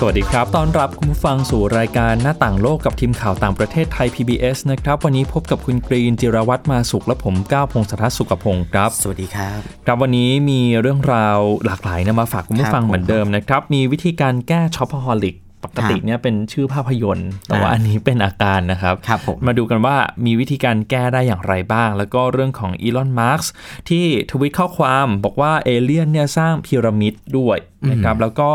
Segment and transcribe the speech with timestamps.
[0.00, 15.36] สวัสดีครับต้อนรับคุณผู้ฟังสู่รายการหน้าต่างโลกกับทีมข่าวต่างประเทศไทย PBS นะครับ วันนี้พบกับคุณกรีนจิรวัตรมาสุขและผมก้าวพงศธรสุขพงศ์ครับ สวัสดีครับ ครับวันนี้มีเรื่องราวหลากหลายนะมาฝากคุณผู้ฟังครับผมเหมือนเดิมนะครับ มีวิธีการแก้ shopaholic
[15.68, 23.40] ปกติเนี่ยเป็นชื่อภาพยนตร์แต่ว่าอ่าอันนี้เป็นอาการนะครับครับผมมาดูกันว่ามีวิธีการแก้ได้อย่างไรบ้าง แล้วก็เรื่องของอีลอนมัสก์
[23.88, 27.58] ที่ทวิตข้อความบอกว่าเอเลี่ยนเนี่ยสร้างพีระมิดด้วย
[27.90, 28.50] นะครับแล้วก็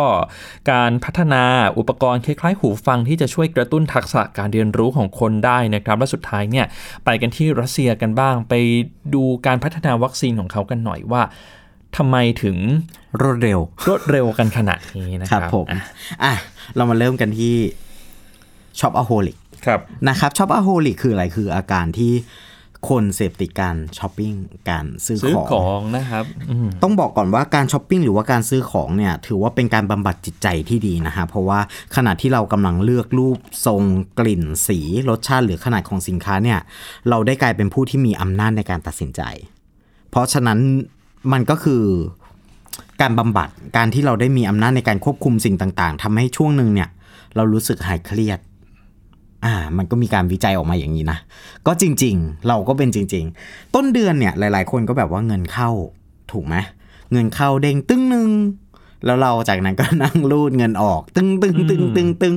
[0.72, 1.44] การพัฒนา
[1.78, 6.66] อุปกรณ์คล้ายๆ หูฟังที่จะช่วยกระตุ้นทักษะการเรียนรู้ของคนได้นะครับ และสุดท้ายเนี่ย
[7.06, 8.54] ไปกันที่รัสเซียกันบ้าง ไป
[9.14, 11.24] ดูการพัฒนาวัคซีนของเขากันหน่อยว่า
[11.98, 12.58] ทำไมถึง
[13.22, 15.66] รวดเร็ว รวดเร็วกันขนาดนี้นะคครัรับบผม
[16.24, 16.34] อะ
[16.76, 17.56] เรามาเริ่มกันที่
[18.80, 22.14] shopaholic ครับนะครับ shopaholic คืออะไรคืออาการที่
[22.90, 24.34] คนเสพติดการช้อปปิ้ง
[24.70, 31.60] การซื้อซื้อของของนะครับอืมต้องบอกก่อนว่าการช้อปปิ้งหรือว่าการซื้อของเนี่ย ถือว่าเป็นการบำบัดจิตใจที่ดีนะฮะเพราะว่า
[31.96, 33.82] ขณะที่เรากำลังเลือกรูปทรง
[34.20, 36.60] กลิ่นสีรสชาติหรือขนาดของสินค้าเนี่ย
[37.10, 39.22] เราได้กลายเป็นผู้ที่มีอำนาจในการตัดสินใจ
[40.10, 40.60] เพราะฉะนั้น
[41.32, 41.84] มันก็คือ
[43.02, 46.90] การบำบัดการที่เราได้มีอำนาจในการควบคุมสิ่งต่างๆทำให้ช่วงหนึ่งเนี่ย
[47.36, 48.40] เรารู้สึกหายเครียด
[49.46, 51.18] อ่า มันก็มีการวิจัยออกมาอย่างนี้นะ
[51.68, 55.70] ก็จริง ๆ เราก็เป็นจริง ๆ ต้นเดือนเนี่ย หลาย ๆ คนก็แบบว่าเงินเข้า
[56.32, 56.56] ถูกไหม
[57.12, 58.30] เงินเข้าเด้งตึ้งหนึ่ง
[59.06, 62.36] แล้วเราจากนั้นก็นั่งรูดเงินออก ตึ้งตึ้งตึ้งตึ้งตึ้ง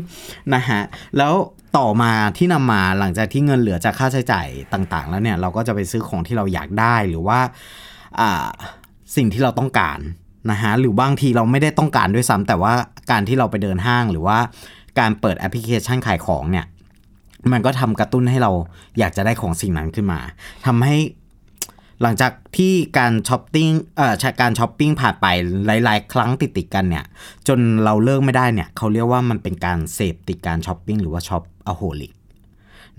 [0.54, 0.80] นะฮะ
[1.18, 1.32] แล้ว
[1.78, 7.40] ต่อมาที่นำมาหลังจากที่เงินเหลือจากค่าใช้จ่ายต่าง ๆ แล้วเนี่ยเราก็จะไปซื้อของที่เราอยากได้หรือว่า
[9.16, 9.98] สิ่งที่เราต้องการ
[10.50, 12.74] นะฮะหรือบางทีเราไม่ได้ต้องการด้วยซ้ำแต่ว่า
[13.10, 14.38] การที่เราไปเดินห้างหรือว่า
[14.98, 16.66] การเปิดแอปพลิเคชันขายของเนี่ย
[17.52, 18.52] มันก็ทำกระตุ้นให้เรา
[18.98, 20.20] อยากจะได้ของสิ่งนั้นขึ้นมา
[20.66, 20.96] ทำให้
[22.02, 25.26] หลังจากที่การช้อปปิ้งเอ่อการช้อปปิ้งผ่านไป
[25.66, 27.04] หลาย ๆ ครั้งติดติดกันเนี่ย
[27.48, 32.12] จนเราเลิกไม่ได้เนี่ยเขาเรียกว่ามันเป็นการเสพติดการช้อปปิ้งหรือว่า shopaholic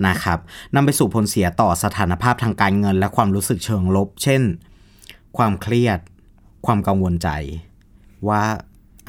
[0.08, 0.40] นะครับ
[0.76, 4.42] นำไปสู่ผลเสียต่อสถานภาพทางการเงิน และความรู้สึกเชิงลบ เช่น
[5.38, 6.00] ความเครียด
[6.66, 7.30] ความกังวลใจ
[8.30, 8.44] ว่า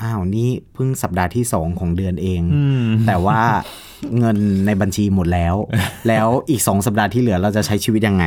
[0.03, 2.43] อ้าวนี่เพิ่งสัปดาห์ที่สองของเดือนเอง
[3.07, 3.41] แต่ว่า
[4.19, 5.55] เงินในบัญชีหมดแล้ว
[6.09, 8.25] แล้วอีกสองสัปดาห์ที่เหลือเราจะใช้ชีวิตยังไง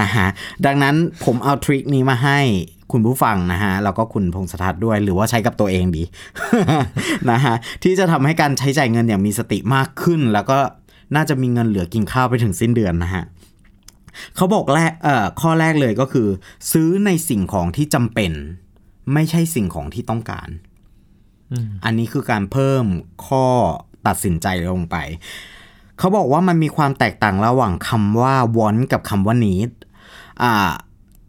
[0.00, 0.26] นะฮะ
[0.66, 0.94] ดังนั้น
[1.24, 2.38] ผมเอาทริคนี้มาให้
[2.92, 6.02] คุณผู้ฟังนะฮะแล้วก็คุณพงศธรด้วยหรือว่าใช้กับตัวเองดี
[7.30, 10.58] นะฮะที่จะทำให้การใช้จ่ายเงินอย่างมีสติมากขึ้น แล้วก็
[11.14, 13.24] น่าจะมีเงินเหลือกินข้าวไปถึงสิ้นเดือนนะฮะ
[14.36, 16.28] เขาบอกแรกเอ่อข้อแรกเลยก็คือ
[16.72, 18.32] ซื้อในสิ่งของที่จำเป็น
[19.12, 20.48] ไม่ใช่สิ่งของที่ต้องการ
[21.84, 22.84] อันนี้คือการเพิ่ม
[23.26, 23.46] ข้อ
[24.06, 24.96] ตัดสินใจลงไป
[25.98, 29.70] เขาบอกว่ามันมีความแตกต่างระหว่างคำว่า want กับคำว่า need
[30.42, 30.54] อ่า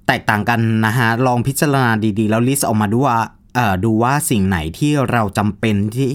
[0.07, 3.19] แตกต่างกันนะฮะ ลองพิจารณาดีๆ แล้วลิสต์ออกมาดูว่า
[3.55, 6.13] เอ่อดูว่าสิ่งไหนที่เราจำเป็นที่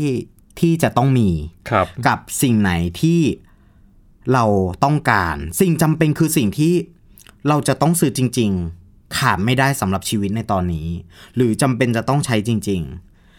[0.60, 1.30] ที่จะต้องมี
[1.70, 3.20] ครับ กับสิ่งไหนที่
[4.32, 4.44] เรา
[4.84, 6.74] ต้องการสิ่งจำเป็นคือสิ่งที่
[7.48, 8.50] เราจะต้องซื้อจริง
[8.84, 10.88] ๆ ขาดไม่ได้สำหรับชีวิตในตอนนี้
[11.36, 12.82] หรือจำเป็นจะต้องใช้จริง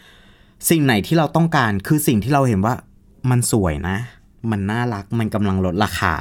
[0.06, 2.76] ๆ สิ่งไหนที่เราต้องการคือสิ่งที่เราเห็นว่า
[3.30, 3.98] มันสวยนะ
[4.52, 6.14] มันน่ารักมันกำลังลดราคา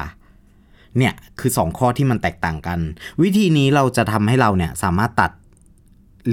[0.97, 2.79] เนี่ยคือสองข้อที่มันแตกต่างกัน
[3.21, 5.31] วิธีนี้เราจะทำให้เราเนี่ยสามารถตัด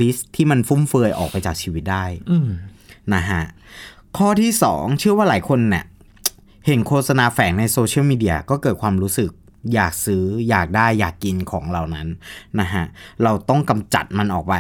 [0.00, 2.48] ลิสต์ที่มันฟุ่มเฟือยออกไปจากชีวิตได้อืม
[3.14, 3.42] นะฮะ
[4.16, 5.84] ข้อที่2เชื่อว่าหลายคนเนี่ย
[6.66, 9.30] เห็นโฆษณาแฝงในโซเชียลมีเดียก็เกิดความรู้สึก
[9.74, 12.08] อยากซื้ออยากได้อยากกินของเหล่านั้น
[12.60, 12.84] นะฮะ
[13.22, 14.54] เราต้องกำจัดมันออกไป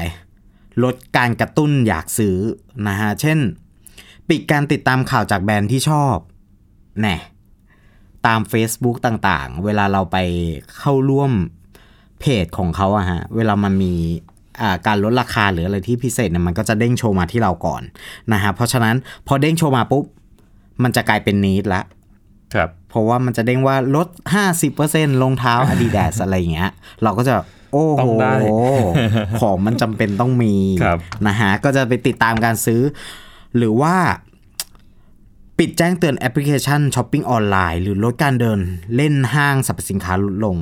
[0.84, 2.36] ลดการกระตุ้นอยากซื้อ
[2.88, 3.38] นะฮะเช่น
[4.28, 6.16] ปิดการติดตามข่าวจากแบรนด์ที่ชอบ
[7.00, 7.16] แน่
[8.26, 10.16] ตาม Facebook ต่างๆ เวลาเราไป
[10.78, 11.32] เข้าร่วม
[12.20, 13.94] เพจของเขาอะฮะเวลามันมี
[14.60, 17.82] อ่าการลดราคาหรืออะไรที่พิเศษเนี่ยมันก็จะเด้งโชว์มาที่เราก่อน
[18.32, 20.04] นะฮะเพราะฉะนั้นพอเด้งโชว์มาปุ๊บ
[20.82, 21.82] มันจะกลายเป็นนีดละ
[22.54, 24.08] ครับเพราะว่ามันจะเด้งว่าลด
[24.64, 26.70] 50%รองเท้า Adidas อะไรอย่างเงี้ย
[27.02, 27.32] เราก็จะ
[27.72, 28.32] โอ้ต้โหองได้
[29.40, 32.80] ของมันจำเป็นต้องมีครับนะฮะก็จะไปติดตามการซื้อ
[33.56, 33.94] หรือว่า
[35.58, 38.60] ปิดแจ้งเตือนแอปพลิเคชันช้อปปิ้งออนไลน์ หรือลดการเดิน
[38.96, 40.56] เล่นห้างสรรพสินค้าลดลง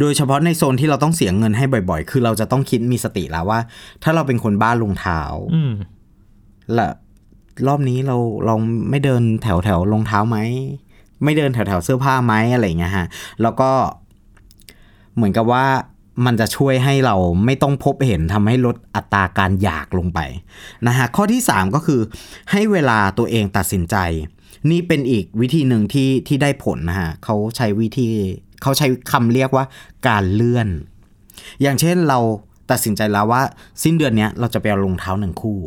[0.00, 3.60] โดยเฉพาะในโซนที่เราต้องเสียเงินให้บ่อยๆ คือเราจะต้องคิดมีสติแล้วว่า
[4.02, 5.20] ถ้าเราเป็นคนบ้ารองเท้า
[5.54, 5.72] อืม
[6.74, 6.88] และ
[7.66, 8.16] รอบนี้เรา
[8.46, 8.54] เรา
[8.90, 10.38] ไม่เดินแถวแถวรองเท้าไหม
[11.24, 13.06] ไม่เดินแถวแถวเสื้อผ้าไหมอะไรอย่างเงี้ยฮะ
[13.42, 13.70] แล้วก็
[15.14, 15.66] เหมือนกับว่า
[16.26, 20.20] มันจะช่วยให้เราไม่ต้องพบเห็นทำให้ลดอัตราการอยากลงไป
[20.86, 22.00] นะฮะข้อที่ 3 ก็คือ
[22.52, 23.96] ให้เวลาตัวเองตัดสินใจ
[24.70, 28.08] นี่เป็นอีกวิธีหนึ่งที่ที่ได้ผลนะฮะเขาใช้วิธี
[28.62, 29.64] เขาใช้คำเรียกว่า
[30.08, 30.68] การเลื่อน
[31.62, 32.18] อย่างเช่นเรา
[32.70, 33.42] ตัดสินใจแล้วว่า
[33.82, 35.58] สิ้นเดือนนี้เราจะไปเอารองเท้าหนึ่งคู่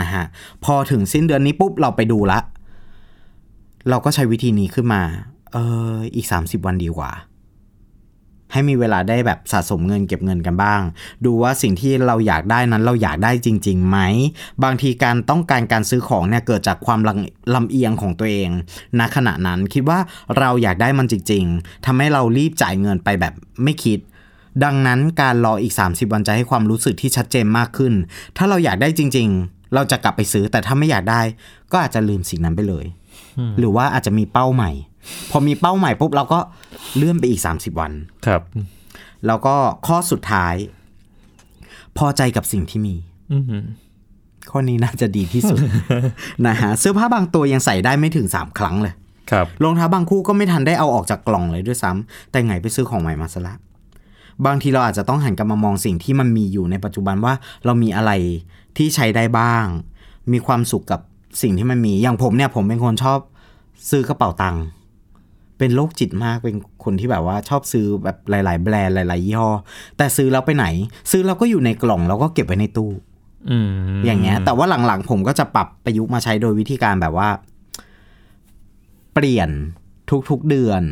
[0.00, 0.24] นะฮะ
[0.64, 2.40] พอถึงสิ้นเดือนนี้ปุ๊บเราไปดูละ
[3.88, 5.02] เราก็ใช้วิธีนี้ขึ้นมา
[5.52, 5.56] เอ
[5.94, 7.12] ออีก 30 วันดีกว่า
[8.52, 10.80] ให้มีเวลาได้แบบสะสมเงินเก็บเงินกันบ้าง
[11.24, 13.98] ดูว่าสิ่งที่เราอยากได้นั้นเราอยากได้จริงๆไหม
[14.64, 17.00] บางทีการต้องการการซื้อของเนี่ยเกิดจากความ
[17.54, 18.50] ลำเอียงของตัวเอง
[18.98, 19.98] ณขณะนั้นคิดว่า
[20.38, 23.98] เราอยากได้มันจริง ๆทำให้เรารีบจ่ายเงินไปแบบไม่คิด
[24.64, 27.92] ดังนั้นการรออีก 30 วันจะให้ความรู้สึกที่ชัดเจนมากขึ้น
[28.36, 31.20] ถ้าเราอยากได้จริง ๆ เราจะกลับไปซื้อแต่ถ้าไม่อยากได้
[31.72, 32.86] ก็อาจจะลืมสิ่งนั้นไปเลย
[33.58, 34.70] หรือว่าอาจจะมีเป้าใหม่
[35.30, 36.38] พอมีเป้าใหม่ปุ๊บเราก็
[36.96, 37.92] เลื่อนไปอีก 30 วัน
[38.26, 38.42] ครับ
[39.26, 39.54] แล้วก็
[39.86, 40.54] ข้อสุดท้าย
[41.98, 42.94] พอใจกับสิ่งที่มี
[43.32, 43.44] อืม
[44.50, 45.58] ข้อนี้น่าจะดีที่สุด
[46.46, 48.94] นะฮะเสื้อผ้าบางตัวยังใส่ได้ไม่ถึง3ครั้งเลย
[49.30, 53.54] ครับรองเท้าบางคู่ก็ไม่ทันได้เอาออกจากกล่องเลยด้วยซ้ำแต่ไงไปซื้อของใหม่มาซะละ
[54.46, 57.34] บางทีเราอาจจะต้องหันกลับมามองสิ่งที่มันมีอยู่ในปัจจุบันว่า
[57.64, 58.10] เรามีอะไร
[58.76, 59.66] ที่ใช้ได้บ้าง
[60.32, 61.00] มีความสุขกับ
[61.42, 63.18] สิ่งที่มันมี อย่างผมเนี่ยผมเป็นคนชอบ
[63.90, 64.64] ซื้อกระเป๋าตังค์
[65.58, 69.50] เป็นโรคจิตมากเป็นคนที่แบบว่าชอบซื้อแบบหลาย ๆ แบรนด์หลาย ๆ ยี่ห้อ
[69.96, 70.66] แต่ซื้อแล้วไปไหน
[71.10, 72.90] ซื้อแล้วก็อยู่ในกล่องแล้วก็เก็บไว้ในตู้
[73.50, 73.68] อืม
[74.06, 77.28] อย่างเงี้ย แต่ว่าหลังๆ ผมก็จะปรับประยุกต์มาใช้โดยวิธีการแบบว่า
[79.14, 79.50] เปลี่ยน
[80.30, 80.82] ทุกๆเดือน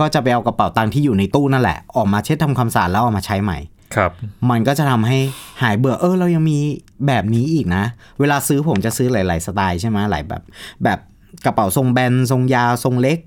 [0.00, 3.58] ก็จะไปเอากระเป๋าตังค์ที่อยู่ในตู้นั่นแหละ ออกมาเช็ดทำความสะอาดแล้วเอามาใช้ใหม่
[3.96, 4.10] ครับ
[4.50, 5.18] มันก็จะทำให้
[5.62, 6.58] หายเบื่อเออเรายังมี
[7.06, 7.84] แบบนี้อีกนะ
[8.20, 10.42] เวลาซื้อผมจะซื้อหลาย ๆ สไตล์ใช่ไหมหลายแบบ
[10.84, 10.98] แบบ
[11.44, 13.18] กระเป๋าทรงแบนทรงยาวทรงเล็ก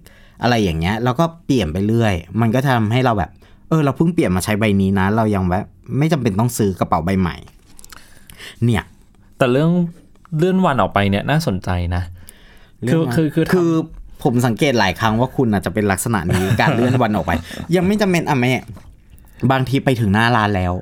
[0.41, 3.31] อะไรอย่างเงี้ย แล้วก็เปลี่ยนไปเรื่อย มันก็ทำให้เราแบบ
[3.69, 5.63] เออ เราเพิ่งเปลี่ยนมาใช้ใบนี้นะ เรายังแบบ
[5.97, 7.35] ไม่จำเป็นต้องซื้อกระเป๋าใบใหม่
[8.63, 8.83] เนี่ย
[9.38, 9.71] แต่เรื่อง
[10.38, 12.03] เลื่อนวันออกไปเนี่ยน่าสนใจนะ
[12.91, 13.71] คือคือคือคือ
[14.23, 17.31] ผมสังเกตหลายครั้งว่าคุณอาจจะเป็นลักษณะนี้การเลื่อนวันออกไป
[17.75, 18.53] ยังไม่จำเป็นอะแม่
[19.52, 20.74] บางทีไปถึงหน้าร้านแล้ว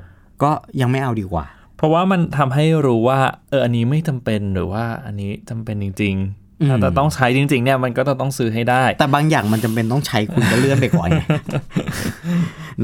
[0.44, 0.52] ก็
[0.82, 1.46] ยังไม่เอาดีกว่า
[1.78, 3.20] เพราะว่ามันทำให้รู้ว่า
[3.50, 6.16] เอออันนี้ไม่จำเป็นหรือว่าอันนี้จำเป็นจริง
[6.62, 11.24] อืมๆถ้าแต่ต้องใช้จริง ๆ เนี่ยมันก็จะต้องซื้อให้ได้ แต่บางอย่างมันจำเป็นต้องใช้คุณก็เลื่อนไปก่อนไง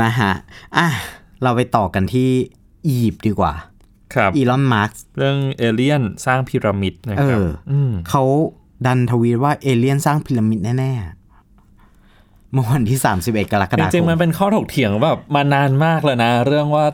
[0.02, 0.32] นะฮะ
[0.78, 0.88] อะ
[1.44, 2.30] เราไปต่อกันที่
[2.88, 3.54] อียิปต์ดีกว่า
[4.14, 7.40] ครับอีลอนมัสก์เรื่องเอเลียนสร้างพีระมิดนะเอครับ
[7.72, 8.24] ออเขา
[8.86, 11.19] ดันทวีตว่าเอเลี่ยนสร้างพีระมิดแน่ๆ
[12.54, 16.86] เมื่อวันที่ 31 กรกจฎาคริงมๆมันเป็นข้อถกเถียงแบบมานานมากเลยนะ เรื่องว่า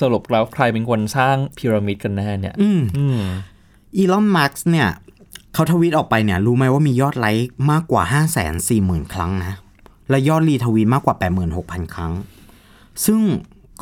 [0.00, 3.20] สรุปแล้วใครเป็นคนสร้างพีระมิดกันแน่เนี่ยอืมอืม
[3.96, 4.88] อีลอนมัสก์เนี่ย
[5.54, 9.52] เขาทวีตออกไปเนี่ย รู้ไหมว่ามียอดไลค์มากกว่า 5 4 0 0 0 0 ครั้งนะ
[10.10, 11.14] และยอดรีทวีตมากกว่า
[11.54, 12.12] 86,000 ครั้ง
[13.04, 13.20] ซึ่ง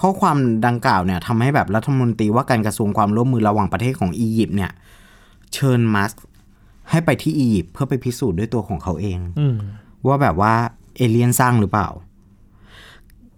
[0.00, 0.36] ข้อความ
[0.66, 4.70] ดังกล่าวเนี่ยทำให้แบบรัฐมนตรีว่าการกระทรวงความร่วมมือระหว่างประเทศของอียิปต์เนี่ย
[5.54, 6.12] เชิญมาร์ก
[6.90, 9.56] ให้ไปที่อียิปต์เพื่อไปพิสูจน์ด้วยตัวของเขาเองอืม
[10.06, 10.54] ว่าแบบว่า
[10.96, 11.88] เอเลียนสร้างหรือเปล่า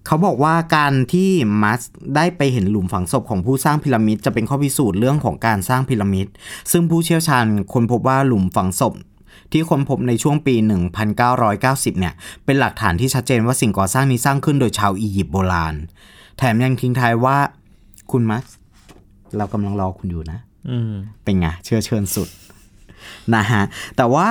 [0.06, 1.30] เขาบอกว่าการที่
[1.62, 1.80] มัส
[2.16, 6.26] ได้ไปเห็นหลุมฝังศพของผู้สร้างพีระมิดจะเป็นข้อพิสูจน์เรื่องของการสร้างพีระมิด
[6.70, 8.94] ซึ่งผู้เชี่ยวชาญค้นพบว่าหลุมฝังศพ
[9.52, 10.54] ที่ค้นพบในช่วงปี
[11.26, 12.14] 1990 เนี่ย
[12.44, 15.74] เป็นหลักฐานที่ชัดเจนว่าสิ่งก่อสร้างนี้สร้างขึ้นโดยชาวอียิปต์โบราณ
[16.38, 17.36] แถมยังทิ้งท้ายว่า
[18.10, 18.44] คุณมัส
[19.36, 20.38] เรากำลังรอคุณอยู่นะ
[20.68, 20.92] อืม
[21.24, 22.28] เป็นไง เชื่อเชิญสุด
[23.34, 23.62] นะฮะ
[23.96, 24.28] แต่ว่า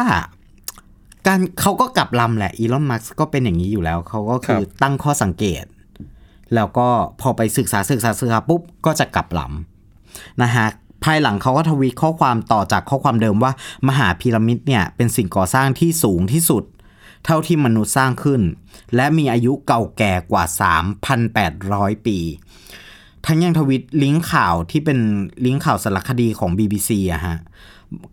[1.28, 5.63] การเขาก็กลับลำแหละอีลอนมัสก็เป็นอย่างนี้อยู่แล้ว เขาก็คือครับตั้งข้อสังเกต
[6.56, 6.88] แล้วก็
[7.22, 10.68] พอไปศึกษาศึกษาศึกษาปุ๊บก็จะกลับลำนะฮะ
[11.04, 13.51] ภายหลังเขาก็ทวีตข้อความต่อจากข้อความเดิมว่า
[13.88, 16.63] มหาพีระมิดเนี่ยเป็นสิ่งก่อสร้างที่สูงที่สุด
[17.25, 18.42] เท่าที่มนุษย์สร้างขึ้น
[18.96, 20.44] และมีอายุเก่าแก่กว่า
[21.25, 22.18] 3,800 ปี
[23.25, 25.00] ทั้งยังทวิตลิงก์ข่าวที่เป็น
[25.46, 27.38] ลิงก์ข่าวสารคดีของ BBC อะฮะ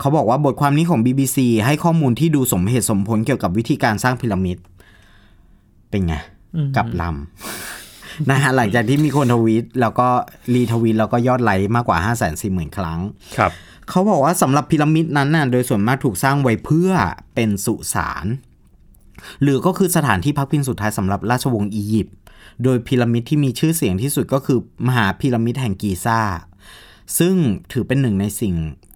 [0.01, 4.59] เขาบอกว่าบทความนี้ของ BBC ให้ข้อมูลที่ดูสมเหตุสมผลเกี่ยวกับวิธีการสร้างพีระมิด
[5.91, 6.15] เป็นไง
[6.77, 10.09] กลับลำนะฮะหลังจากที่มีคนทวีต แล้วก็
[10.55, 13.01] รีทวีตแล้วก็ยอดไลค์มากกว่า 5 4 0 0 0 0 ครั้ง
[13.37, 13.53] ครับ
[13.89, 16.91] เขาบอกว่าสำหรับพีระมิดนั้นน่ะโดยส่วนมากถูกสร้างไว้เพื่อ
[17.35, 18.27] เป็นสุสาน
[19.43, 22.17] หรือก็คือสถานที่พักพิงสุดท้ายสำหรับราชวงศ์อียิปต์
[22.65, 26.21] โดยพีระมิดที่มีชื่อเสียงที่สุดก็คือมหาพีระมิดแห่งกีซ่า
[27.19, 27.35] ซึ่ง
[27.73, 28.88] ถือเป็นหนึ่งในสิ่งเอ่อ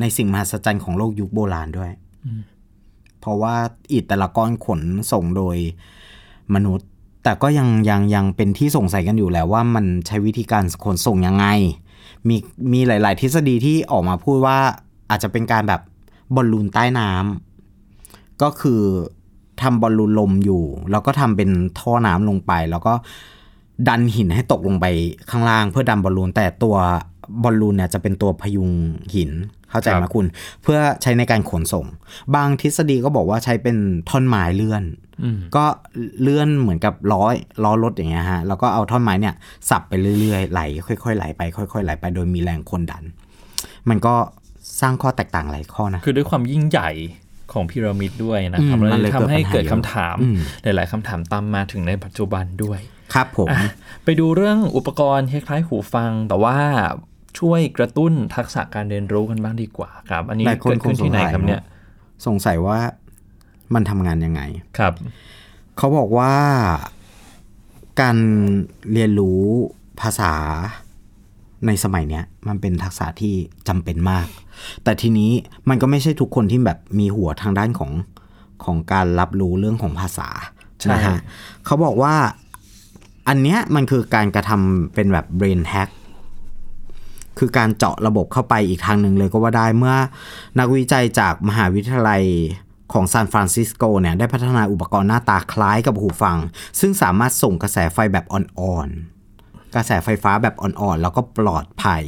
[0.00, 1.92] ในสิ่งมหัศจรรย์ของโลกยุคโบราณด้วย
[3.20, 3.54] เพราะว่า
[3.92, 4.80] อิฐแต่ละก้อนขน
[5.12, 5.56] ส่งโดย
[6.54, 6.88] มนุษย์
[7.24, 11.46] แต่ก็ยังยังยังเป็นที่สงสัยกันอยู่แหล้วว่ามันใช้วิธีการขนส่งยังไง
[12.28, 12.36] มี
[12.72, 14.58] มีหลาย ๆ ทฤษฎีที่ออกมาพูดว่า
[15.10, 15.80] อาจจะเป็นการแบบ
[16.34, 18.82] บอลลูนใต้น้ำก็คือ
[19.62, 22.94] ทำบอลลูนลมอยู่ แล้วก็ทำเป็นท่อน้ำลงไป แล้วก็
[23.88, 24.86] ดันหินให้ตกลงไป
[25.30, 26.76] ข้างล่างเพื่อดันบอลลูนแต่ตัว
[27.42, 28.70] บอลลูนเนี่ยจะเป็นตัวพยุง
[29.14, 29.30] หิน
[29.70, 30.26] เข้าใจไหมครับคุณ
[30.62, 31.86] เพื่อใช้ในการขนส่ง
[32.34, 33.76] บางทฤษฎีก็บอกว่าใช้เป็น
[34.08, 34.84] ท่อนไม้เลื่อน
[35.22, 35.64] อืมก็
[36.22, 37.22] เลื่อนเหมือนกับล้อ
[37.64, 39.34] ล้อรถอย่างเงี้ยฮะแล้วก็เอาท่อนไม้เนี่ย
[39.70, 43.04] สับไปเรื่อยๆไหลค่อยๆไหลไปค่อยๆไหลไปโดยมีแรงคนดัน
[43.88, 44.14] มันก็
[44.80, 46.90] สร้างข้อแตกต่างหลายข้อนะคือด้วยความยิ่งใหญ่
[47.52, 52.80] ของพีระมิดด้วยนะครับอืมแล้วมันเลยทำให้เกิเกิดดปัคำญหาถามอืมหลาย ๆคำถามตามมาถึงในปัจจุบันด้วย
[53.14, 53.70] ครับผมอะ
[54.04, 56.56] ไปดูเรื่องอุปกรณ์คล้ายๆหูฟัง แต่ว่า
[57.38, 61.62] ช่วยกระตุ้นทักษะการเรียนรู้กันบ้างดีกว่าครับ อันนี้หลายคนเกิดขึ้นที่ไหนครับเนี่ย
[62.26, 62.78] สงสัยว่า
[63.74, 64.40] มันทำงานยังไง
[64.78, 64.92] ครับ
[65.76, 66.34] เขาบอกว่า
[68.00, 68.16] การ
[68.92, 69.42] เรียนรู้
[70.00, 70.32] ภาษา
[71.66, 73.34] ในสมัยเนี้ยมันเป็นทักษะที่
[73.68, 74.26] จำเป็นมาก
[74.84, 75.30] แต่ทีนี้
[75.68, 77.92] มันก็ไม่ใช่ทุกคนที่แบบมีหัวทางด้านของ
[78.64, 80.28] ของการรับรู้เรื่องของภาษา
[80.80, 81.18] ใช่นะฮะ
[81.64, 82.14] เขาบอกว่า
[83.28, 85.90] อันเนี้ยมันคือการกระทำเป็นแบบ brain hack
[87.38, 89.96] คือการเจาะระบบเข้าไปอีกทางหนึ่งเลยก็ว่าได้เมื่อ
[90.58, 92.22] นักวิจัยจากมหาวิทยาลัย
[92.92, 96.38] ของซานฟรานซิสโกเนี่ยได้พัฒนาอุปกรณ์หน้าตาคล้ายกับหูฟัง
[96.80, 102.02] ซึ่งสามารถส่งกระแสไฟแบบอ่อนๆ กระแสไฟฟ้าแบบอ่อนๆ แล้วก็ปลอดภัย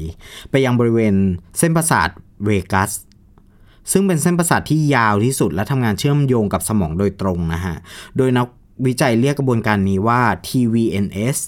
[0.50, 1.14] ไปยังบริเวณ
[1.58, 2.08] เส้นประสาท
[2.44, 2.90] เวกัส
[3.92, 7.76] ซึ่งเป็นเส้นประสาทที่ยาวที่สุดและทำงานเชื่อมโยงกับสมองโดยตรงนะฮะ
[8.16, 8.46] โดยนัก
[8.86, 11.38] วิจัยเรียกกระบวนการนี้ว่า TVNS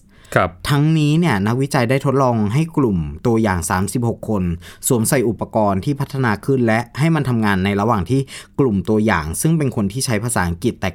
[0.70, 3.58] ทั้งนี้เนี่ยนักวิจัยได้ทดลองให้กลุ่มตัวอย่าง
[3.94, 4.42] 36 คน
[4.88, 8.20] สวมใส่อุปกรณ์ที่พัฒนาขึ้น และให้มันทำงานในระหว่างที่
[8.60, 10.90] กลุ่มตัวอย่าง ซึ่งเป็นคนที่ใช้ภาษาอังกฤษแต่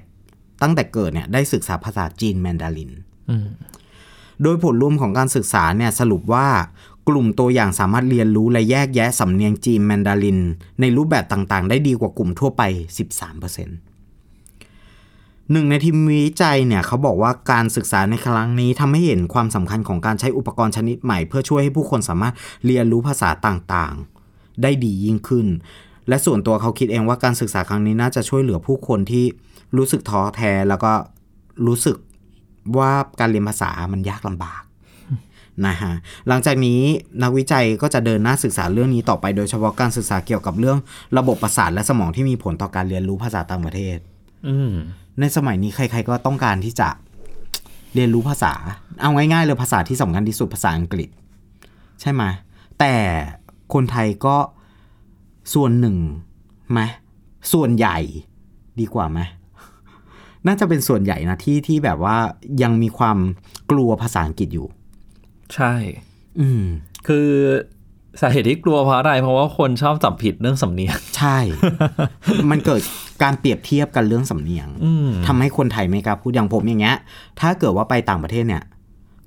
[0.61, 2.91] ตั้งแต่เกิดเนี่ยได้ศึกษาภาษาจีนแมนดาริน
[3.29, 3.47] อืม
[4.43, 6.47] โดยผลรวมของการศึกษาเนี่ยสรุปว่า
[7.07, 10.39] กลุ่มตัวอย่างสามารถเรียนรู้และแยกแยะสำเนียงจีนแมนดาริน
[10.81, 12.61] ในรูปแบบต่างๆ ได้ดีกว่ากลุ่มทั่วไป
[13.27, 13.86] 13%
[15.51, 22.33] หนึ่งในทีมวิจัยเนี่ยเขาบอกว่าการศึกษาในครั้งนี้ทำให้เห็นความสำคัญของการใช้อุปกรณ์ชนิดใหม่ เพื่อช่วยให้ผู้คนสามารถ
[22.65, 25.47] เรียนรู้ภาษาต่างๆ ได้ดียิ่งขึ้น
[26.07, 29.25] และส่วนตัวเขาคิดเองว่าการศึกษาครั้งนี้น่าจะช่วยเหลือผู้คนที่
[29.77, 30.91] รู้สึกท้อแท้แล้วก็
[31.67, 31.97] รู้สึก
[32.77, 34.61] ว่าการเรียนภาษามันยากลำบาก
[35.65, 35.93] นะฮะ
[36.27, 36.79] หลังจากนี้
[37.23, 40.77] นักวิจัยก็จะเดินหน้าศึกษาเรื่องนี้ต่อไปโดยเฉพาะการศึกษาเกี่ยวกับเรื่อง
[41.17, 43.97] ระบบประสาทและสมองที่มีผลต่อการเรียนรู้ภาษาต่างประเทศ
[45.19, 46.89] ในสมัยนี้ใคร ๆ ก็ต้องการที่จะ
[47.95, 48.53] เรียนรู้ภาษา
[49.01, 51.09] เอาง่ายๆเลยภาษาที่สำคัญที่สุดภาษาอังกฤษ
[52.01, 52.23] ใช่ไหม
[52.79, 52.95] แต่
[53.73, 54.37] คนไทยก็
[55.53, 55.95] ส่วนหนึ่ง
[56.71, 56.79] ไหม
[57.53, 57.97] ส่วนใหญ่
[58.79, 59.19] ดีกว่าไหม
[60.47, 62.17] น่าจะเป็นส่วนใหญ่นะที่ที่แบบว่า
[62.63, 63.17] ยังมีความ
[63.71, 64.67] กลัวภาษาอังกฤษอยู่
[65.55, 65.73] ใช่
[66.39, 66.63] อืม
[67.07, 67.29] คือ
[68.21, 71.37] สาเหตุที่กลัวเพราะอะไร เพราะว่าคนชอบจับผิดเรื่องสำเนียง ใช่
[72.51, 72.81] มันเกิด
[73.23, 76.97] การเปรียบเทียบกันเรื่องสำเนียงอืมทำให้คนไทยไม่กล้าพูดอย่างผมอย่างเงี้ย
[77.39, 78.63] ถ้าเกิดว่าไปต่างประเทศเนี่ย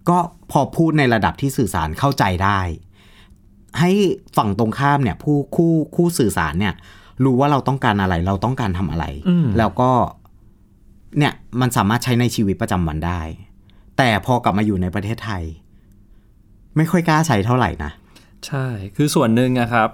[0.08, 0.18] ก็
[0.50, 2.60] พอพูดในระดับที่สื่อสารเข้าใจได้
[3.78, 3.90] ให้
[4.36, 6.74] ฝั่งตรงข้ามเนี่ย ผู้คู่คู่สื่อสารเนี่ย
[7.24, 9.90] รู้ว่าเราต้องการอะไร เราต้องการทำอะไรอืมแล้วก็
[11.18, 13.20] เนี่ยมันสามารถใช้ในชีวิตประจำวันได้
[13.98, 15.42] แต่พอกลับมาอยู่ในประเทศไทย
[16.76, 17.90] ไม่ค่อยกล้าใช้เท่าไหร่นะ
[18.46, 18.66] ใช่
[18.96, 19.90] คือส่วนหนึ่งอะครับ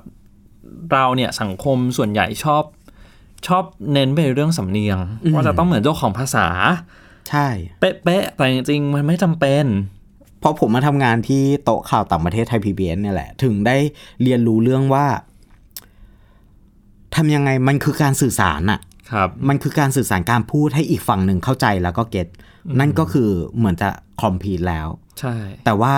[0.93, 2.65] เราเนี่ยสังคมส่วนใหญ่ชอบ
[3.47, 6.47] ชอบเน้นไปเรื่องสำเนียงอืมว่าจะต้องเหมือนเจ้าของภาษา
[7.31, 7.47] ใช่
[7.81, 9.65] เป๊ะๆ แต่จริงๆ มันไม่จำเป็น
[10.43, 13.76] พอผมมาทำงานที่โต๊ะข่าวต่างประเทศไทย PBS เนี่ยแหละ ถึงได้
[14.23, 15.07] เรียนรู้เรื่องว่า
[17.17, 18.81] ทำยังไงมันคือการสื่อสารอะ
[19.12, 22.29] ครับมันคือการสื่อสารการพูดให้อีกฝั่งหนึ่งเข้าใจแล้วก็เก็ต
[22.81, 23.88] นั่นก็คือเหมือนจะ
[24.21, 24.88] คอมพีแล้ว
[25.21, 25.35] ใช่
[25.65, 25.95] แต่ว่า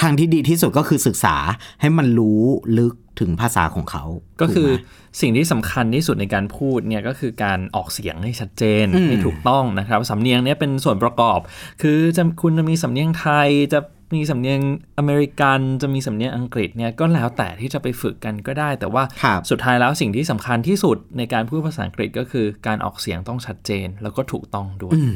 [0.00, 1.36] ทางที่ดีที่สุดก็คือศึกษา
[1.80, 2.42] ให้มันรู้
[2.78, 4.04] ลึกถึงภาษาของเขา
[4.40, 11.40] ก็คือถูไหมสิ่งที่สำคัญที่สุดในการพูดเนี่ยก็คือการออกเสียงให้ชัดเจนอืมให้ถูกต้องนะครับ สำเนียงเนี่ยเป็นส่วนประกอบ
[11.82, 13.80] คือจะคุณจะมีสำเนียงไทยจะ
[14.14, 14.60] มีสำเนียง
[14.98, 25.14] อเมริกันจะมีสำเนียงอังกฤษเนี่ยก็แล้วแต่ที่จะไปฝึกกันก็ได้ แต่ว่าครับสุดท้ายแล้วสิ่งที่สำคัญที่สุดในการพูดภาษาอังกฤษก็คือการออกเสียงต้องชัดเจน แล้วก็ถูกต้องด้วยอืม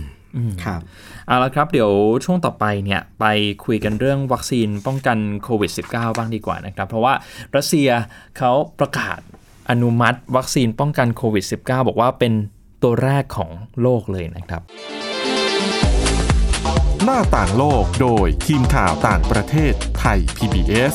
[0.64, 0.80] ครับ
[1.26, 1.90] เอาละครับเดี๋ยว
[2.24, 3.24] ช่วงต่อไปเนี่ยไป
[3.64, 7.14] คุยกันเรื่องวัคซีนป้องกันโควิด -19 บ้างดีกว่านะครับ เพราะว่า
[7.56, 7.88] รัสเซีย
[8.38, 9.18] เขาประกาศ
[9.70, 12.32] อนุมัติวัคซีนป้องกันโควิด -19 บอกว่าเป็น
[12.82, 13.50] ตัวแรกของ
[13.82, 14.62] โลกเลยนะครับ
[17.04, 20.94] หน้าต่างโลกโดยทีมข่าวต่างประเทศไทย PBS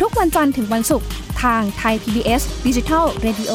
[0.00, 1.08] ทุกวันจันทร์ถึงวันศุกร์
[1.42, 3.52] ทางไทย PBS Digital Radio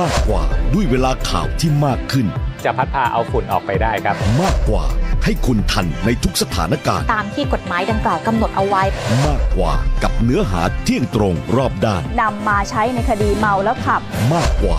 [0.00, 0.42] มากกว่า
[0.74, 2.26] ด้วยเวลาข่าวที่มากขึ้น
[2.64, 4.84] จะพัดพาเอาฝุ่นออกไปได้ครับ มากกว่า
[5.24, 8.82] ให้คุณทันในทุกสถานการณ์ ตามที่กฎหมายดังกล่าวกำหนดเอาไว้
[9.26, 9.72] มากกว่า
[10.02, 14.00] กับเนื้อหาเที่ยงตรงรอบด้านนำมาใช้ในคดีเมาแล้วขับ
[14.34, 14.78] มากกว่า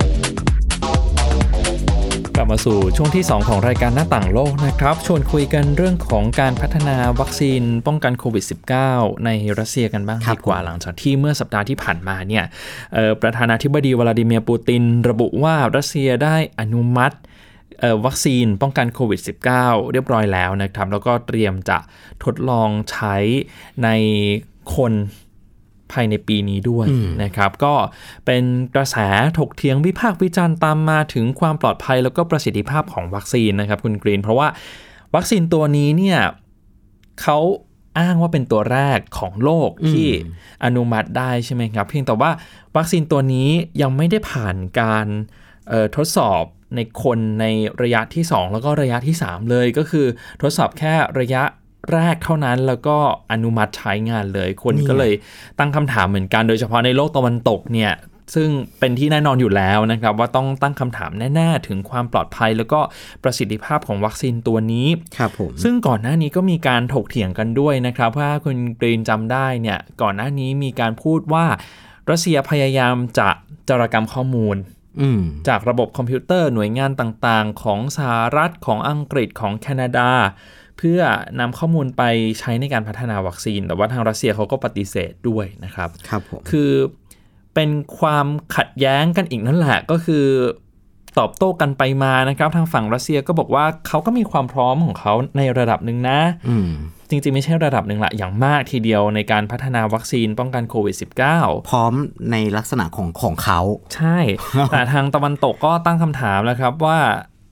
[2.41, 8.45] ลับมาสู่ช่วงที่ 2 ของรายการหน้าต่างโลกนะครับ ชวนคุยกันเรื่องของการพัฒนาวัคซีนป้องกันโควิด
[8.83, 12.43] -19 ในรัสเซียกันบ้างครับดีกว่าหลังจากที่เมื่อสัปดาห์ที่ผ่านมาเนี่ย
[13.21, 17.17] ประธานาธิบดีวลาดิเมียร์ปูติน ระบุว่ารัสเซียได้อนุมัติ
[18.05, 19.21] วัคซีนป้องกันโควิด
[19.55, 21.77] -19 เรียบร้อยแล้วนะครับ แล้วก็เตรียมจะ
[22.23, 23.15] ทดลองใช้
[23.83, 23.89] ใน
[24.75, 24.93] คน
[25.93, 26.87] ภายในปีนี้ด้วย
[27.23, 27.73] นะครับ ก็
[28.25, 28.43] เป็น
[28.75, 28.97] กระแส
[29.37, 34.47] ถกเถียงวิพากษ์วิจารณ์ตามมาถึงความปลอดภัยแล้วก็ประสิทธิภาพของวัคซีนนะครับคุณกรีน เพราะว่า
[35.15, 36.19] วัคซีนตัวนี้เนี่ย
[37.21, 37.37] เขา
[37.99, 40.07] อ้างว่าเป็นตัวแรกของโลกที่
[40.65, 42.31] อนุมัติได้ใช่ไหมครับ เพียงแต่ว่า
[42.77, 43.49] วัคซีนตัวนี้
[43.81, 45.07] ยังไม่ได้ผ่านการ
[45.69, 46.43] เอ่อทดสอบ
[46.75, 47.45] ในคนใน
[47.81, 50.05] ระยะที่ 2 แล้วก็ระยะที่ 3 เลยก็คือ
[50.41, 51.43] ทดสอบแค่ระยะ
[51.93, 52.97] แรกเท่านั้นแล้วก็
[53.31, 55.13] อนุมัติใช้งานเลย คนก็เลย
[55.59, 57.91] ตั้งคำถามเหมือนกัน โดยเฉพาะในโลกตะวันตกเนี่ย
[58.35, 62.79] ซึ่งเป็นที่แน่นอนอยู่แล้วนะครับ ว่าต้องตั้งคำถามแน่ ๆ ถึงความปลอดภัย แล้วก็
[63.23, 71.45] ประสิทธิภาพของวัคซีนตัวนี้ครับผมซึ่งก่อนหน้านี้ก็มีการถกเถียงกันด้วยนะครับถ้าคุณกรีนจำได้เนี่ยก่อนหน้านี้มีการพูดว่า
[72.09, 73.29] รัสเซียพยายามจะ
[73.69, 74.57] จารกรรมข้อมูล
[75.01, 81.01] อืมจากระบบคอมพิวเตอร์หน่วยงานต่างๆ ของสหรัฐของอังกฤษของแคนาดาเพื่อ
[81.39, 82.03] นำข้อมูลไป
[82.39, 86.71] ใช้ในการพัฒนาวัคซีน แต่ว่าทางรัสเซียเขาก็ปฏิเสธด้วยนะครับครับผมคือ
[87.55, 90.25] เป็นความขัดแย้งกันอีกนั่นแหละก็คือ
[91.19, 96.69] ตอบโต้กันไปมานะครับ ทางฝั่งรัสเซียก็บอกว่าเขาก็มีความพร้อมของเขาในระดับหนึ่งนะอืม
[97.09, 100.95] จริงๆ ไม่ใช่ระดับหนึ่งละอย่างมากทีเดียวในการพัฒนาวัคซีนป้องกันโควิด
[101.33, 101.93] -19 พร้อม
[102.31, 103.59] ในลักษณะของของเขา
[103.95, 104.17] ใช่
[104.71, 106.99] แต่ทางตะวันตกก็ตั้งคำถามแล้วครับว่า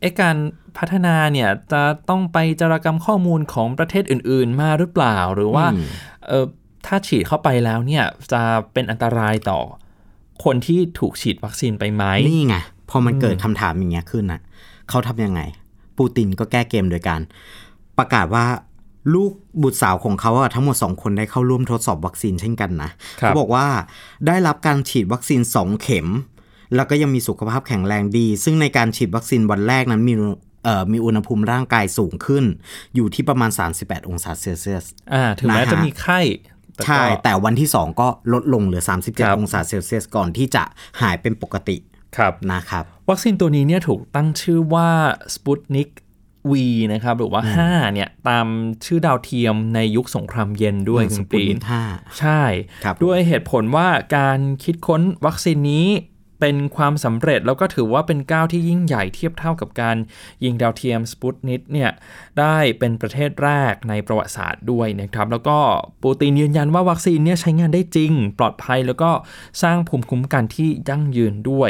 [0.01, 0.35] ไอ้การ
[0.77, 5.85] พัฒนาเนี่ยจะต้องไปจารกรรมข้อมูลของประเทศอื่น ๆ มาหรือเปล่า หรือว่าอืม
[6.27, 6.45] เออ
[6.85, 8.41] ถ้าฉีดเข้าไปแล้วเนี่ยจะ
[8.73, 9.59] เป็นอันตรายต่อ
[10.43, 12.55] คนที่ถูกฉีดวัคซีนไปไหมนี่ไง
[12.89, 14.41] พอมันเกิดคำถามอย่างเงี้ยขึ้นน่ะ
[14.89, 15.41] เขาทำยังไง
[15.97, 17.21] ปูตินก็แก้เกมโดยการ
[17.97, 18.45] ประกาศว่า
[19.13, 22.89] ลูกบุตรสาวของเขาอะทั้งหมด 2 คนได้เข้าร่วมทดสอบวัคซีนเช่นกันนะ
[23.21, 23.67] ครับเขาบอกว่า
[24.27, 26.07] ได้รับการฉีดวัคซีน 2 เข็ม
[26.75, 30.35] แล้วก็ยังมีสุขภาพแข็งแรงดี ซึ่งในการฉีดวัคซีนวันแรกนั้นมีเอ่อ
[30.91, 32.45] มีอุณหภูมิร่างกายสูงขึ้น
[32.95, 36.19] อยู่ที่ประมาณ 38 องศาเซลเซียสอ่าถึงแม้นะฮะจะมีไข้
[36.75, 38.99] แต่ก็ใช่ แต่วันที่ 2 ก็ลดลงเหลือครับ
[39.35, 40.63] 37 องศาเซลเซียสก่อนที่จะ
[41.01, 41.77] หายเป็นปกติ
[42.17, 44.89] ครับนะครับ วัคซีนตัวนี้เนี่ยถูกตั้งชื่อว่า
[45.33, 45.89] Sputnik
[46.51, 46.53] V
[46.93, 48.47] นะครับ หรือว่า 5 เนี่ย ตาม
[48.85, 51.83] ชื่อดาวเทียมในยุคสงครามเย็นด้วยอืมคุณปีน Sputnik ห้า
[52.19, 52.41] ใช่
[52.83, 55.87] ครับด้วยเหตุผลว่าการคิดค้นวัคซีนนี้
[56.39, 59.97] เป็นความสำเร็จแล้วก็ถือว่าเป็นก้าวที่ยิ่งใหญ่เทียบเท่ากับการ
[60.43, 61.89] ยิงดาวเทียมสปุตนิกเนี่ย
[62.39, 65.57] ได้เป็นประเทศแรกในประวัติศาสตร์ด้วยนะครับ แล้วก็
[66.03, 69.11] ปูตินยืนยันว่าวัคซีนเนี่ยใช้งานได้จริง ปลอดภัยแล้วก็
[69.63, 71.69] สร้างภูมิคุ้มกันที่ยั่งยืนด้วย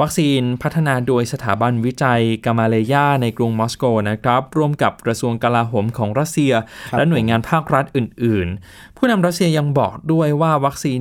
[0.00, 6.52] วัคซีนพัฒนาโดยสถาบันวิจัยกามาเลยาในกรุงมอสโกนะครับร่วมกับกระทรวงกลาโหมของรัสเซีย
[6.96, 11.00] และหน่วยงานภาครัฐอื่น ๆ ผู้นำรัสเซียยังบอกด้วยว่าวัคซีน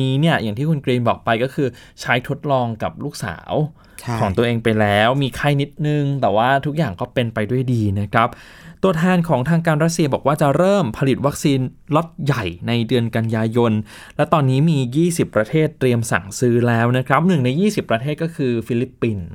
[0.00, 1.68] นี้เนี่ยอย่างที่คุณกรีนบอกไปก็คือ
[2.00, 3.52] ใช้ทดลองกับลูกสาว
[4.00, 8.28] ใช่ของตัวเองไปแล้วมีไข้นิดนึง แต่ว่าทุกอย่างก็เป็นไปด้วยดีนะครับ
[8.82, 11.60] ตัวแทนของทางการรัสเซียบอกว่าจะเริ่มผลิตวัคซีน
[11.94, 13.72] ล็อตใหญ่ในเดือนกันยายน
[14.16, 19.28] และตอนนี้มี 20 ประเทศเตรียมสั่งซื้อแล้วนะครับหนึ่งใน 20 ประเทศก็คือฟิลิปปินส์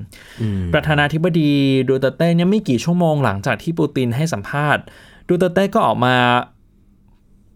[0.73, 1.53] ประธานาธิบดี
[1.87, 4.83] ดูเตอร์เต้เนี่ยไม่กี่ชั่วโมงหลังจากที่ปูตินให้สัมภาษณ์
[5.27, 6.15] ดูเตอร์เต้ก็ออกมา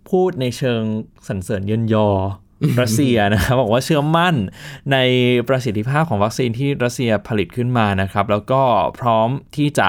[0.09, 0.81] พูดในเชิง
[1.27, 2.09] สรรเสริญเยินยอ
[2.81, 4.35] รัสเซียนะครับบอกว่าเชื่อมั่น
[4.91, 4.97] ใน
[5.47, 8.61] ประสิทธิภาพของวัคซีนที่รัสเซียผลิตขึ้นมานะครับ แล้วก็
[8.99, 9.87] พร้อมที่จะ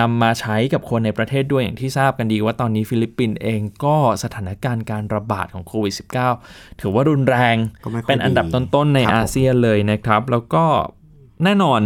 [0.00, 5.94] นำมาใช้กับคนในประเทศด้วยอย่างที่ทราบกันดีว่าตอนนี้ฟิลิปปินส์เองก็สถานการณ์การระบาดของโควิด
[6.38, 10.64] -19 ถือว่ารุนแรงก็ไม่ค่อยเป็นอันดับดีต้น ๆ ในครับผมอาเซียนเลยนะครับ แล้วก็
[11.44, 11.80] แน่นอน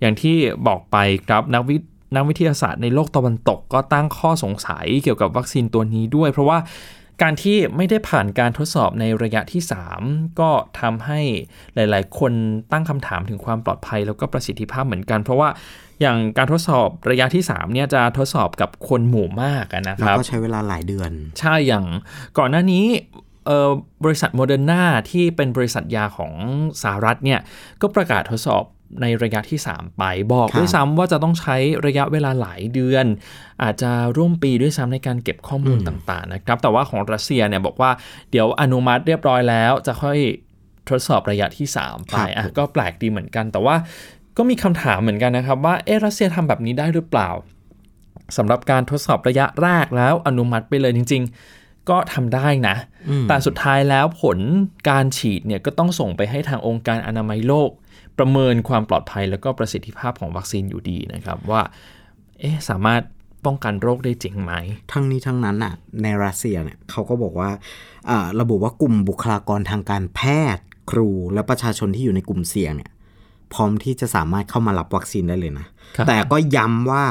[0.00, 0.96] อย่างที่บอกไป
[1.26, 1.76] ครับนักวิ
[2.14, 6.58] นักวิทยาศาสตร์ในโลกตะวันตกก็ตั้งข้อสงสัยเกี่ยวกับวัคซีนตัวนี้ด้วย เพราะว่า
[7.22, 9.62] การที่ไม่ได้ผ่านการทดสอบในระยะที่
[10.00, 10.50] 3 ก็
[10.80, 11.20] ทำให้
[11.74, 12.32] หลาย ๆ คน
[12.72, 15.48] ตั้งคำถามถึงความปลอดภัยแล้วก็ประสิทธิภาพเหมือนกัน เพราะว่า
[16.00, 21.84] อย่างการทดสอบระยะที่ 3 เนี่ยจะทดสอบกับคนหมู่มากอะนะคแล้วรับก็ใช้เวลาหลายเดือน ใช่อย่าง
[22.38, 22.84] ก่อนหน้านี้
[23.46, 23.70] เอ่อ
[24.04, 26.32] บริษัทโมเดอร์นาที่เป็นบริษัทยาของ
[26.82, 27.40] สหรัฐเนี่ย
[27.80, 28.64] ก็ประกาศทดสอบ
[29.00, 33.06] ในระยะที่ 3 ไปบอกครับด้วยซ้ำว่าจะต้องใช้ระยะเวลาหลายเดือน
[33.62, 37.90] อาจจะร่วมปีด้วยซ้ำในการเก็บข้อมูลต่างๆนะครับ แต่ว่าของรัสเซียเนี่ยบอกว่า
[38.30, 40.18] เดี๋ยวอนุมัติเรียบร้อยแล้ว จะค่อย
[40.88, 43.76] ทดสอบระยะที่ 3 ไปอะก็แปลกดีเหมือนกัน แต่ว่า
[44.36, 47.30] ก็มีคำถามเหมือนกันนะครับ ว่าเอ๊ะรัสเซียทำแบบนี้ได้หรือเปล่า
[48.36, 51.22] สำหรับการทดสอบระยะแรกแล้วอนุมัติไปเลยจริง
[51.56, 52.76] ๆก็ทำได้นะ
[53.28, 54.38] แต่สุดท้ายแล้วผล
[54.90, 57.70] การฉีดเนี่ยก็ต้องส่งไปให้ทางองค์การอนามัยโลก
[58.18, 61.62] ประเมินความปลอดภัยแล้วก็ประสิทธิภาพของวัคซีนอยู่ดีนะครับว่า
[62.40, 63.02] เอ๊ะสามารถ
[63.44, 64.52] ป้องกันโรคได้จริงไหม
[64.92, 67.50] ทั้งนี้ทั้งนั้นน่ะในรัสเซียเนี่ยเขาก็บอกว่า
[68.08, 70.20] อ่าระบุว่ากลุ่มบุคลากรทางการแพ
[70.56, 72.90] ทย์ ครูและประชาชนที่อยู่ในกลุ่มเสี่ยงเนี่ย
[73.52, 77.04] พร้อมที่จะสามารถเข้ามารับวัคซีนได้เลยนะครับแต่ก็ย้ำว่า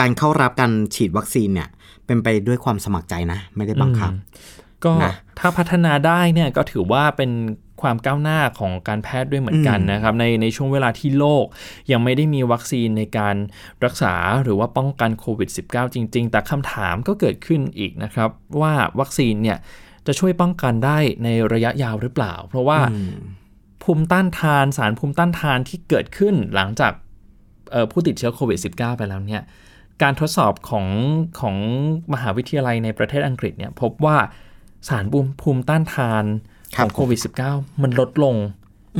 [0.00, 1.68] การเข้ารับการฉีดวัคซีนเนี่ย
[2.06, 4.12] เป็นไปด้วยความสมัครใจนะ ไม่ได้บังคับ
[4.84, 7.30] ก็นะถ้าพัฒนาได้เนี่ยก็ถือว่าเป็น
[7.82, 11.46] ความก้าวหน้าของการแพทย์ด้วยเหมือนกันนะครับ ในในช่วงเวลาที่โลก
[11.92, 13.36] ยังไม่ได้มีวัคซีนในการ
[13.84, 19.58] รักษาหรือว่าป้องกันโควิด -19 จริง ๆ แต่คำถามก็เกิดขึ้นอีกนะครับ ว่าวัคซีนเนี่ย
[20.06, 22.78] จะช่วยป้องกันได้ในระยะยาวหรือเปล่า เพราะว่า
[23.82, 26.92] ภูมิต้านทานสารภูมิต้านทานที่เกิดขึ้นหลังจาก
[27.70, 29.42] เอ่อผู้ติดเชื้อโควิด -19 ไปแล้วเนี่ย
[30.02, 30.86] การทดสอบของ
[31.40, 31.56] ของ
[32.12, 34.16] มหาวิทยาลัยในประเทศอังกฤษเนี่ยพบว่า
[34.88, 36.24] สารภูมิภูมิต้านทาน
[36.76, 37.18] คขรับองโควิด
[37.50, 38.36] -19 มันลดลง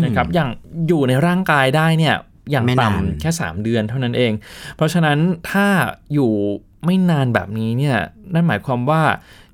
[0.04, 0.50] นะครับอย่าง
[0.88, 2.14] อยู่ในร่างกายได้เนี่ย
[2.50, 4.32] อย่างไม่นานต่ำแค่ 3 เดือนเท่านั้นเอง
[4.76, 5.18] เพราะฉะนั้น
[5.50, 5.66] ถ้า
[6.14, 6.32] อยู่
[6.84, 7.96] ไม่นานแบบนี้เนี่ย
[8.34, 9.02] นั่นหมายความว่า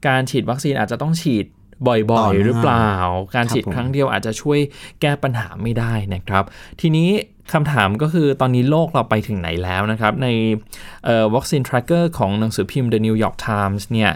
[0.06, 1.46] การฉีดวัคซีนอาจจะต้องฉีด
[1.86, 2.90] บ่อยๆ หรือเปล่า
[3.34, 4.58] การฉีดครับผมครั้งเดียวอาจจะช่วย
[5.00, 6.44] แก้ปัญหาไม่ได้นะครับ
[6.80, 7.08] ทีนี้
[7.52, 10.28] คำถามก็คือตอนนี้โลกเราไปถึงไหนแล้วนะครับ ใน
[11.34, 14.10] วัคซีน tracker ของหนังสือพิมพ์ The New York Times เนี่ย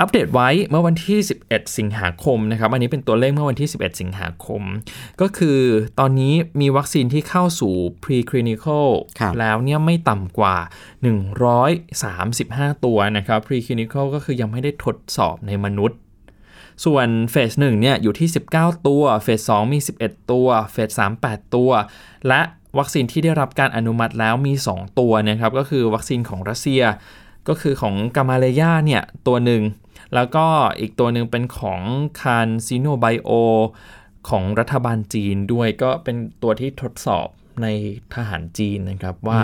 [0.00, 4.62] อัปเดตไว้เมื่อวันที่ 11 สิงหาคมนะครับ อันนี้เป็นตัวเลขเมื่อวันที่ 11 สิงหาคม
[5.20, 5.58] ก็คือ
[5.98, 8.88] ตอนนี้มีวัคซีนที่เข้าสู่ preclinical
[9.20, 10.56] ครับแล้วเนี่ยไม่ต่ำกว่า
[11.90, 15.98] 135 ตัวนะครับ preclinical ก็คือยังไม่ได้ทดสอบในมนุษย์
[16.84, 21.70] ส่วนเฟส1เนี่ยอยู่ที่ 19 ตัว เฟส2มี 11 ตัว เฟส3 8 ตัว
[22.28, 22.40] และ
[22.78, 26.82] วัคซีนที่ได้รับการอนุมัติแล้วมี 2 ตัวนะครับ ก็คือวัคซีนของรัสเซีย
[27.48, 29.62] ก็คือของกามาเลยาเนี่ย ตัวหนึ่ง
[30.14, 30.46] แล้วก็
[30.80, 31.80] อีกตัวหนึ่งเป็นของ
[32.20, 33.30] คานซิโนไบโอ
[34.28, 37.28] ของรัฐบาลจีนด้วยก็เป็นตัวที่ทดสอบ
[37.62, 37.66] ใน
[38.14, 39.40] ทหารจีนนะครับว่า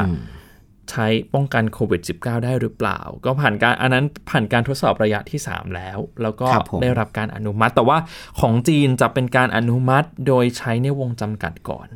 [0.90, 7.98] ใช้ป้องกันโควิด -19 ได้หรือเปล่า ก็ผ่านการอันนั้นผ่านการทดสอบระยะที่ 3 แล้ว แล้วก็ครับผมได้รับการอนุมัติ แต่ว่า
[8.40, 11.88] ของจีนจะเป็นการอนุมัติโดยใช้ในวงจำกัดก่อน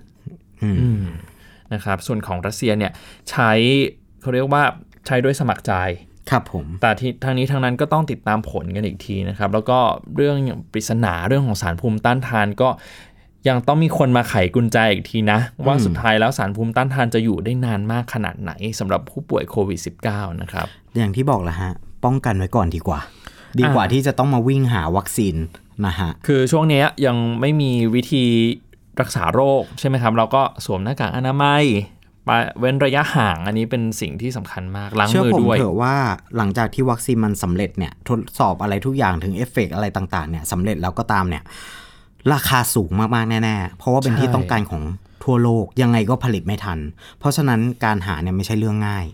[0.63, 1.05] อืมอืม
[1.73, 2.93] นะครับ ส่วนของรัสเซียเนี่ย
[3.31, 3.53] ใช้
[4.21, 4.63] เขาเรียกว่า
[5.07, 5.73] ใช้ด้วยสมัครใจ
[6.31, 9.79] ครับผม แต่ที่ทางนี้ทางนั้นก็ต้องติดตามผลกันอีกทีนะครับ แล้วก็
[10.17, 12.69] เรื่องอย่างปริศนาเรื่องของสารภูมิต้านทานก็
[13.49, 20.67] ยังต้องมีคนมาไขกุญแจอีกทีนะ ว่าสุดท้ายแล้วสารภูมิต้านทานจะอยู่ได้นานมากขนาดไหนสำหรับผู้ป่วยโควิด -19 นะครับ
[20.97, 21.73] อย่างที่บอกแหละฮะ
[22.05, 23.01] ป้องกันไว้ก่อนดีกว่า
[23.61, 25.37] ดีกว่าอ่าที่จะต้องมาวิ่งหาวัคซีน
[25.87, 28.25] นะฮะ คือช่วงเนี้ยยังไม่มีวิธี
[29.01, 32.00] รักษาโรคใช่ไหมครับ เราก็สวมหน้ากากอนามัยไป
[32.61, 35.97] เว้นระยะห่างอันนี้เป็นสิ่งที่สำคัญมากล้างเชื่อมือผมด้วยเถอะว่า
[36.37, 41.43] หลังจากที่วัคซีนมันสำเร็จเนี่ยทดสอบอะไรทุกอย่างถึงเอฟเฟกต์อะไรต่างๆเนี่ยสำเร็จแล้วก็ตามเนี่ย
[42.33, 44.83] ราคาสูงมากๆแน่ๆ เพราะว่าเป็นที่ใช่ต้องการของ
[45.25, 46.79] ทั่วโลกยังไงก็ผลิตไม่ทัน
[47.19, 49.07] เพราะฉะนั้นการหาเนี่ยไม่ใช่เรื่องง่าย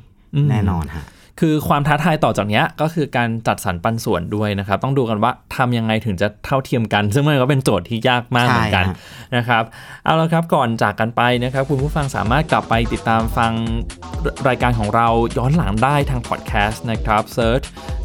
[0.51, 1.05] แน่นอนฮะ
[1.41, 9.63] คือความท้าทายต่อจากเนี้ยก็คือการจัดสรรปันส่วนด้วยนะครับ ต้องดูกันว่าทำยังไงถึงจะเท่าเทียมกัน ซึ่งมันก็เป็นโจทย์ที่ยากมากเหมือนกันใช่ฮะนะครับ
[10.05, 13.53] เอาละครับก่อนจากกันไปนะครับ คุณผู้ฟังสามารถกลับไปติดตามฟัง
[14.49, 17.63] รายการของเราย้อนหลังได้ทางพอดแคสต์นะครับ search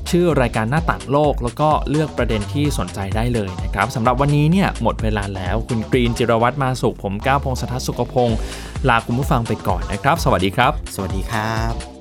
[0.09, 8.37] ชื่อรายการหน้าต่างโลก แล้วก็เลือกประเด็นที่สนใจได้เลยนะครับสำหรับวันนี้เนี่ยหมดเวลาแล้วคุณกรีนจิรวัตรมาสุขผมก้าวพงศธรสุขพงศ์
[8.89, 12.00] ลาคุณผู้ฟังไปก่อนนะครับ สวัสดีครับ สวัสดีครับ